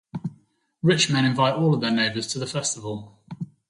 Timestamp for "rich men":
0.83-1.25